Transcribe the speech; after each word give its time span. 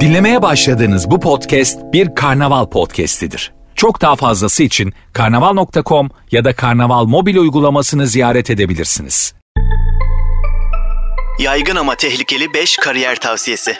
Dinlemeye 0.00 0.42
başladığınız 0.42 1.10
bu 1.10 1.20
podcast 1.20 1.78
bir 1.92 2.14
karnaval 2.14 2.66
podcastidir. 2.66 3.52
Çok 3.74 4.00
daha 4.00 4.16
fazlası 4.16 4.62
için 4.62 4.92
karnaval.com 5.12 6.10
ya 6.30 6.44
da 6.44 6.56
karnaval 6.56 7.04
mobil 7.04 7.36
uygulamasını 7.36 8.06
ziyaret 8.06 8.50
edebilirsiniz. 8.50 9.34
Yaygın 11.40 11.76
ama 11.76 11.94
tehlikeli 11.94 12.54
5 12.54 12.76
kariyer 12.76 13.20
tavsiyesi. 13.20 13.76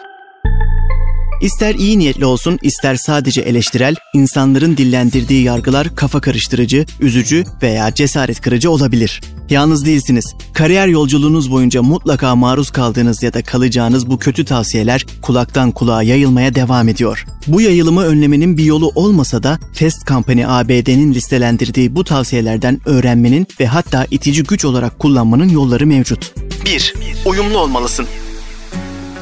İster 1.41 1.75
iyi 1.75 1.99
niyetli 1.99 2.25
olsun, 2.25 2.59
ister 2.63 2.97
sadece 2.97 3.41
eleştirel, 3.41 3.95
insanların 4.15 4.77
dillendirdiği 4.77 5.43
yargılar 5.43 5.97
kafa 5.97 6.21
karıştırıcı, 6.21 6.87
üzücü 7.01 7.45
veya 7.63 7.95
cesaret 7.95 8.41
kırıcı 8.41 8.71
olabilir. 8.71 9.21
Yalnız 9.51 9.87
değilsiniz. 9.87 10.35
Kariyer 10.55 10.87
yolculuğunuz 10.87 11.51
boyunca 11.51 11.83
mutlaka 11.83 12.37
maruz 12.37 12.71
kaldığınız 12.71 13.23
ya 13.23 13.35
da 13.35 13.43
kalacağınız 13.43 14.11
bu 14.11 14.19
kötü 14.19 14.45
tavsiyeler 14.45 15.07
kulaktan 15.23 15.71
kulağa 15.71 16.03
yayılmaya 16.03 16.55
devam 16.55 16.89
ediyor. 16.89 17.27
Bu 17.47 17.61
yayılımı 17.61 18.05
önlemenin 18.05 18.57
bir 18.57 18.65
yolu 18.65 18.93
olmasa 18.95 19.43
da 19.43 19.59
Fast 19.73 20.07
Company 20.07 20.45
ABD'nin 20.47 21.15
listelendirdiği 21.15 21.95
bu 21.95 22.05
tavsiyelerden 22.05 22.81
öğrenmenin 22.85 23.47
ve 23.61 23.67
hatta 23.67 24.07
itici 24.11 24.43
güç 24.43 24.65
olarak 24.65 24.99
kullanmanın 24.99 25.49
yolları 25.49 25.87
mevcut. 25.87 26.35
1. 26.67 26.95
Uyumlu 27.25 27.59
olmalısın. 27.59 28.07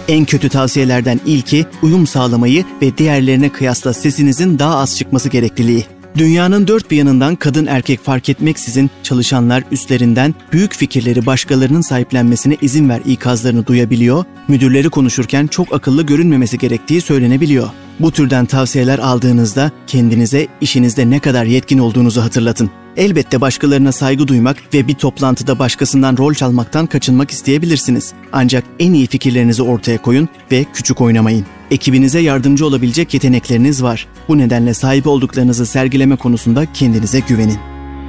En 0.09 0.25
kötü 0.25 0.49
tavsiyelerden 0.49 1.21
ilki 1.27 1.67
uyum 1.83 2.07
sağlamayı 2.07 2.65
ve 2.83 2.99
diğerlerine 2.99 3.49
kıyasla 3.49 3.93
sesinizin 3.93 4.59
daha 4.59 4.77
az 4.77 4.97
çıkması 4.99 5.29
gerekliliği. 5.29 5.85
Dünyanın 6.17 6.69
dört 6.69 6.91
bir 6.91 6.97
yanından 6.97 7.37
kadın 7.37 7.67
erkek 7.67 8.05
fark 8.05 8.29
etmeksizin 8.29 8.91
çalışanlar 9.03 9.65
üstlerinden 9.71 10.35
büyük 10.53 10.75
fikirleri 10.75 11.27
başkalarının 11.27 11.81
sahiplenmesine 11.81 12.57
izin 12.61 12.89
ver 12.89 13.01
ikazlarını 13.07 13.67
duyabiliyor, 13.67 14.25
müdürleri 14.49 14.91
konuşurken 14.91 15.47
çok 15.47 15.75
akıllı 15.75 16.03
görünmemesi 16.03 16.59
gerektiği 16.59 17.01
söylenebiliyor. 17.01 17.69
Bu 18.01 18.11
türden 18.11 18.47
tavsiyeler 18.47 18.99
aldığınızda 18.99 19.71
kendinize 19.87 20.47
işinizde 20.61 21.11
ne 21.11 21.19
kadar 21.21 21.45
yetkin 21.45 21.79
olduğunuzu 21.79 22.23
hatırlatın. 22.23 22.71
Elbette 22.99 23.41
başkalarına 23.41 23.93
saygı 23.93 24.29
duymak 24.29 24.75
ve 24.75 24.89
bir 24.89 24.95
toplantıda 24.95 25.59
başkasından 25.59 26.17
rol 26.17 26.35
çalmaktan 26.35 26.87
kaçınmak 26.87 27.31
isteyebilirsiniz. 27.31 28.13
Ancak 28.33 28.65
en 28.79 28.93
iyi 28.93 29.07
fikirlerinizi 29.07 29.63
ortaya 29.63 30.03
koyun 30.03 30.29
ve 30.53 30.65
küçük 30.75 31.01
oynamayın. 31.01 31.47
Ekibinize 31.71 32.21
yardımcı 32.21 32.67
olabilecek 32.67 33.15
yetenekleriniz 33.15 33.83
var. 33.83 34.07
Bu 34.29 34.39
nedenle 34.39 34.75
sahip 34.75 35.07
olduklarınızı 35.07 35.67
sergileme 35.67 36.17
konusunda 36.17 36.73
kendinize 36.73 37.21
güvenin. 37.21 37.59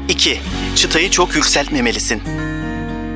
2. 0.10 0.38
Çıtayı 0.76 1.10
çok 1.10 1.36
yükseltmemelisin. 1.36 2.22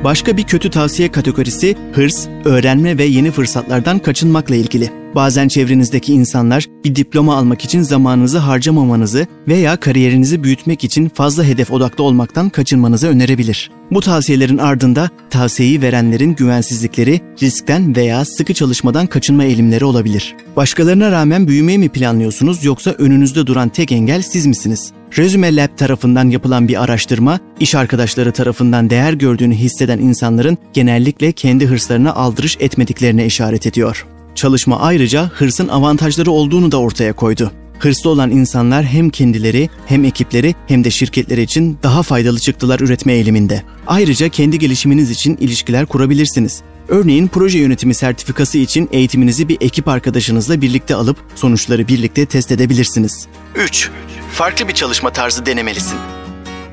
Başka 0.04 0.38
bir 0.38 0.44
kötü 0.44 0.70
tavsiye 0.70 1.12
kategorisi 1.12 1.76
hırs, 1.94 2.28
öğrenme 2.46 2.98
ve 2.98 3.04
yeni 3.04 3.32
fırsatlardan 3.32 4.00
kaçınmakla 4.00 4.56
ilgili. 4.56 5.03
Bazen 5.16 5.48
çevrenizdeki 5.48 6.14
insanlar 6.14 6.68
bir 6.86 6.96
diploma 6.96 7.36
almak 7.36 7.66
için 7.66 7.82
zamanınızı 7.82 8.38
harcamamanızı 8.38 9.28
veya 9.48 9.78
kariyerinizi 9.78 10.44
büyütmek 10.44 10.84
için 10.84 11.10
fazla 11.10 11.44
hedef 11.44 11.72
odaklı 11.72 12.04
olmaktan 12.04 12.50
kaçınmanızı 12.50 13.08
önerebilir. 13.08 13.72
Bu 13.92 14.02
tavsiyelerin 14.02 14.58
ardında 14.58 15.10
tavsiyeyi 15.30 15.82
verenlerin 15.82 16.36
güvensizlikleri, 16.36 17.22
riskten 17.42 17.96
veya 17.96 18.26
sıkı 18.26 18.54
çalışmadan 18.54 19.08
kaçınma 19.08 19.44
eğilimleri 19.44 19.86
olabilir. 19.86 20.36
Başkalarına 20.56 21.12
rağmen 21.12 21.48
büyümeyi 21.48 21.80
mi 21.80 21.90
planlıyorsunuz 21.90 22.66
yoksa 22.66 22.92
önünüzde 22.92 23.48
duran 23.48 23.70
tek 23.70 23.92
engel 23.92 24.22
siz 24.22 24.46
misiniz? 24.46 24.92
Resume 25.18 25.56
Lab 25.56 25.78
tarafından 25.78 26.30
yapılan 26.30 26.68
bir 26.68 26.84
araştırma, 26.84 27.40
iş 27.60 27.76
arkadaşları 27.76 28.32
tarafından 28.32 28.90
değer 28.90 29.14
gördüğünü 29.14 29.56
hisseden 29.56 30.00
insanların 30.00 30.58
genellikle 30.74 31.32
kendi 31.32 31.66
hırslarına 31.66 32.14
aldırış 32.14 32.58
etmediklerine 32.60 33.26
işaret 33.26 33.68
ediyor. 33.68 34.06
Çalışma 34.36 34.80
ayrıca 34.80 35.30
hırsın 35.34 35.68
avantajları 35.68 36.32
olduğunu 36.32 36.72
da 36.72 36.78
ortaya 36.78 37.14
koydu. 37.14 37.52
Hırslı 37.80 38.10
olan 38.10 38.32
insanlar 38.32 38.86
hem 38.86 39.10
kendileri 39.10 39.70
hem 39.86 40.04
ekipleri 40.04 40.56
hem 40.68 40.84
de 40.84 40.92
şirketleri 40.92 41.42
için 41.42 41.78
daha 41.84 42.04
faydalı 42.04 42.40
çıktılar 42.40 42.80
üretme 42.80 43.14
eğiliminde. 43.14 43.64
Ayrıca 43.88 44.30
kendi 44.30 44.60
gelişiminiz 44.60 45.12
için 45.12 45.38
ilişkiler 45.38 45.86
kurabilirsiniz. 45.86 46.62
Örneğin 46.88 47.28
proje 47.28 47.60
yönetimi 47.60 47.94
sertifikası 47.94 48.58
için 48.58 48.90
eğitiminizi 48.92 49.50
bir 49.50 49.58
ekip 49.62 49.88
arkadaşınızla 49.88 50.62
birlikte 50.62 50.96
alıp 50.96 51.18
sonuçları 51.36 51.88
birlikte 51.88 52.26
test 52.26 52.52
edebilirsiniz. 52.52 53.28
3. 53.56 53.90
Farklı 54.32 54.68
bir 54.68 54.74
çalışma 54.74 55.10
tarzı 55.10 55.46
denemelisin. 55.46 55.98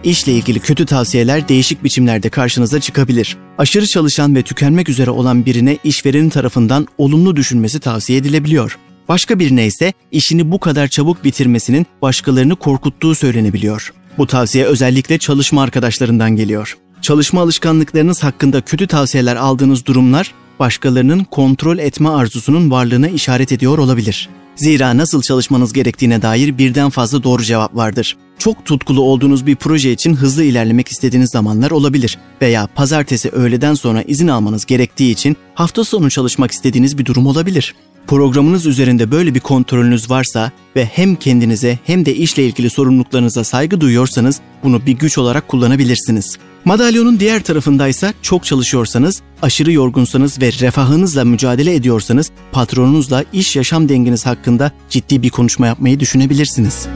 İşle 0.04 0.32
ilgili 0.32 0.60
kötü 0.60 0.86
tavsiyeler 0.86 1.48
değişik 1.48 1.84
biçimlerde 1.84 2.30
karşınıza 2.30 2.80
çıkabilir. 2.80 3.36
Aşırı 3.58 3.86
çalışan 3.86 4.34
ve 4.34 4.42
tükenmek 4.42 4.88
üzere 4.88 5.10
olan 5.10 5.46
birine 5.46 5.78
işverenin 5.84 6.28
tarafından 6.28 6.86
olumlu 6.98 7.36
düşünmesi 7.36 7.80
tavsiye 7.80 8.18
edilebiliyor. 8.18 8.78
Başka 9.08 9.38
birine 9.38 9.66
ise 9.66 9.92
işini 10.12 10.50
bu 10.50 10.60
kadar 10.60 10.88
çabuk 10.88 11.24
bitirmesinin 11.24 11.86
başkalarını 12.02 12.56
korkuttuğu 12.56 13.14
söylenebiliyor. 13.14 13.92
Bu 14.18 14.26
tavsiye 14.26 14.64
özellikle 14.64 15.18
çalışma 15.18 15.62
arkadaşlarından 15.62 16.36
geliyor. 16.36 16.76
Çalışma 17.02 17.40
alışkanlıklarınız 17.40 18.22
hakkında 18.22 18.60
kötü 18.60 18.86
tavsiyeler 18.86 19.36
aldığınız 19.36 19.86
durumlar 19.86 20.34
başkalarının 20.58 21.24
kontrol 21.24 21.78
etme 21.78 22.08
arzusunun 22.08 22.70
varlığına 22.70 23.08
işaret 23.08 23.52
ediyor 23.52 23.78
olabilir. 23.78 24.28
Zira 24.56 24.96
nasıl 24.96 25.22
çalışmanız 25.22 25.72
gerektiğine 25.72 26.22
dair 26.22 26.58
birden 26.58 26.90
fazla 26.90 27.22
doğru 27.22 27.42
cevap 27.42 27.76
vardır. 27.76 28.16
Çok 28.40 28.64
tutkulu 28.64 29.02
olduğunuz 29.02 29.46
bir 29.46 29.56
proje 29.56 29.92
için 29.92 30.14
hızlı 30.14 30.44
ilerlemek 30.44 30.88
istediğiniz 30.88 31.30
zamanlar 31.30 31.70
olabilir 31.70 32.18
veya 32.42 32.66
pazartesi 32.66 33.28
öğleden 33.28 33.74
sonra 33.74 34.02
izin 34.02 34.28
almanız 34.28 34.66
gerektiği 34.66 35.12
için 35.12 35.36
hafta 35.54 35.84
sonu 35.84 36.10
çalışmak 36.10 36.50
istediğiniz 36.50 36.98
bir 36.98 37.04
durum 37.04 37.26
olabilir. 37.26 37.74
Programınız 38.06 38.66
üzerinde 38.66 39.10
böyle 39.10 39.34
bir 39.34 39.40
kontrolünüz 39.40 40.10
varsa 40.10 40.52
ve 40.76 40.84
hem 40.84 41.16
kendinize 41.16 41.78
hem 41.84 42.06
de 42.06 42.14
işle 42.14 42.46
ilgili 42.46 42.70
sorumluluklarınıza 42.70 43.44
saygı 43.44 43.80
duyuyorsanız 43.80 44.40
bunu 44.62 44.86
bir 44.86 44.92
güç 44.92 45.18
olarak 45.18 45.48
kullanabilirsiniz. 45.48 46.38
Madalyonun 46.64 47.20
diğer 47.20 47.42
tarafındaysa 47.42 48.14
çok 48.22 48.44
çalışıyorsanız, 48.44 49.22
aşırı 49.42 49.72
yorgunsanız 49.72 50.42
ve 50.42 50.52
refahınızla 50.52 51.24
mücadele 51.24 51.74
ediyorsanız 51.74 52.30
patronunuzla 52.52 53.24
iş 53.32 53.56
yaşam 53.56 53.88
dengeniz 53.88 54.26
hakkında 54.26 54.72
ciddi 54.90 55.22
bir 55.22 55.30
konuşma 55.30 55.66
yapmayı 55.66 56.00
düşünebilirsiniz. 56.00 56.86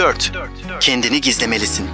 4. 0.00 0.32
Kendini 0.80 1.20
gizlemelisin. 1.20 1.86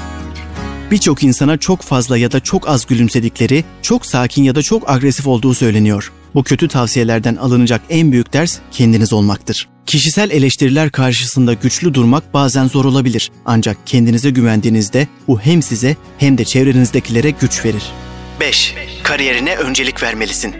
Birçok 0.90 1.22
insana 1.22 1.56
çok 1.58 1.82
fazla 1.82 2.18
ya 2.18 2.32
da 2.32 2.40
çok 2.40 2.68
az 2.68 2.86
gülümsedikleri, 2.86 3.64
çok 3.82 4.06
sakin 4.06 4.42
ya 4.42 4.54
da 4.54 4.62
çok 4.62 4.90
agresif 4.90 5.26
olduğu 5.26 5.54
söyleniyor. 5.54 6.12
Bu 6.34 6.42
kötü 6.42 6.68
tavsiyelerden 6.68 7.36
alınacak 7.36 7.80
en 7.90 8.12
büyük 8.12 8.32
ders 8.32 8.58
kendiniz 8.70 9.12
olmaktır. 9.12 9.68
Kişisel 9.86 10.30
eleştiriler 10.30 10.90
karşısında 10.90 11.54
güçlü 11.54 11.94
durmak 11.94 12.34
bazen 12.34 12.68
zor 12.68 12.84
olabilir. 12.84 13.30
Ancak 13.44 13.76
kendinize 13.86 14.30
güvendiğinizde 14.30 15.08
bu 15.28 15.40
hem 15.40 15.62
size 15.62 15.96
hem 16.18 16.38
de 16.38 16.44
çevrenizdekilere 16.44 17.30
güç 17.30 17.64
verir. 17.64 17.82
5. 18.40 18.74
Kariyerine 19.02 19.56
öncelik 19.56 20.02
vermelisin. 20.02 20.54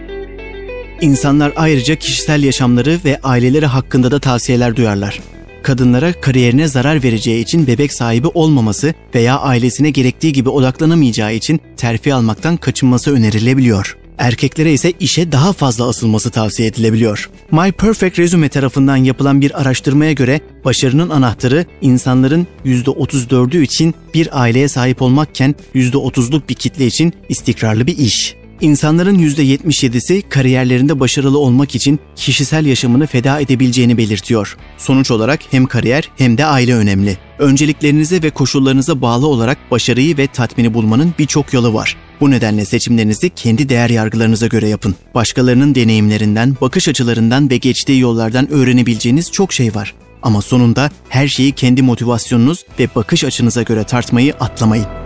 İnsanlar 1.00 1.52
ayrıca 1.56 1.96
kişisel 1.96 2.42
yaşamları 2.42 2.98
ve 3.04 3.20
aileleri 3.22 3.66
hakkında 3.66 4.10
da 4.10 4.20
tavsiyeler 4.20 4.76
duyarlar. 4.76 5.20
Kadınlara 5.66 6.12
kariyerine 6.12 6.68
zarar 6.68 7.02
vereceği 7.02 7.42
için 7.42 7.66
bebek 7.66 7.92
sahibi 7.92 8.26
olmaması 8.26 8.94
veya 9.14 9.38
ailesine 9.38 9.90
gerektiği 9.90 10.32
gibi 10.32 10.48
odaklanamayacağı 10.48 11.34
için 11.34 11.60
terfi 11.76 12.14
almaktan 12.14 12.56
kaçınması 12.56 13.14
önerilebiliyor. 13.14 13.96
Erkeklere 14.18 14.72
ise 14.72 14.92
işe 15.00 15.32
daha 15.32 15.52
fazla 15.52 15.88
asılması 15.88 16.30
tavsiye 16.30 16.68
edilebiliyor. 16.68 17.30
My 17.50 17.72
Perfect 17.72 18.18
Resume 18.18 18.48
tarafından 18.48 18.96
yapılan 18.96 19.40
bir 19.40 19.60
araştırmaya 19.60 20.12
göre 20.12 20.40
başarının 20.64 21.10
anahtarı 21.10 21.66
insanların 21.80 22.46
%34'ü 22.64 23.62
için 23.62 23.94
bir 24.14 24.42
aileye 24.42 24.68
sahip 24.68 25.02
olmakken 25.02 25.54
%30'luk 25.74 26.48
bir 26.48 26.54
kitle 26.54 26.86
için 26.86 27.12
istikrarlı 27.28 27.86
bir 27.86 27.98
iş. 27.98 28.36
İnsanların 28.60 29.18
%77'si 29.18 30.22
kariyerlerinde 30.28 31.00
başarılı 31.00 31.38
olmak 31.38 31.74
için 31.74 32.00
kişisel 32.16 32.66
yaşamını 32.66 33.06
feda 33.06 33.40
edebileceğini 33.40 33.98
belirtiyor. 33.98 34.56
Sonuç 34.78 35.10
olarak 35.10 35.40
hem 35.50 35.66
kariyer 35.66 36.10
hem 36.16 36.38
de 36.38 36.44
aile 36.44 36.74
önemli. 36.74 37.18
Önceliklerinize 37.38 38.22
ve 38.22 38.30
koşullarınıza 38.30 39.00
bağlı 39.00 39.26
olarak 39.26 39.58
başarıyı 39.70 40.18
ve 40.18 40.26
tatmini 40.26 40.74
bulmanın 40.74 41.14
birçok 41.18 41.52
yolu 41.52 41.74
var. 41.74 41.96
Bu 42.20 42.30
nedenle 42.30 42.64
seçimlerinizi 42.64 43.30
kendi 43.30 43.68
değer 43.68 43.90
yargılarınıza 43.90 44.46
göre 44.46 44.68
yapın. 44.68 44.94
Başkalarının 45.14 45.74
deneyimlerinden, 45.74 46.56
bakış 46.60 46.88
açılarından 46.88 47.50
ve 47.50 47.56
geçtiği 47.56 48.00
yollardan 48.00 48.52
öğrenebileceğiniz 48.52 49.32
çok 49.32 49.52
şey 49.52 49.74
var. 49.74 49.94
Ama 50.22 50.42
sonunda 50.42 50.90
her 51.08 51.28
şeyi 51.28 51.52
kendi 51.52 51.82
motivasyonunuz 51.82 52.64
ve 52.78 52.88
bakış 52.94 53.24
açınıza 53.24 53.62
göre 53.62 53.84
tartmayı 53.84 54.34
atlamayın. 54.34 55.05